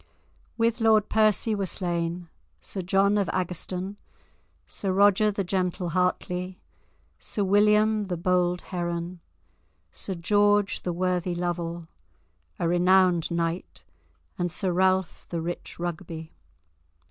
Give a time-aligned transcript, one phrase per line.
[0.57, 2.27] With Lord Percy were slain,
[2.59, 3.97] Sir John of Agerstone,
[4.65, 6.59] Sir Roger the gentle Hartly,
[7.19, 9.19] Sir William the bold Heron,
[9.91, 11.87] Sir George the worthy Lovel,
[12.57, 13.83] a renowned knight,
[14.39, 16.31] and Sir Ralph the rich Rugby.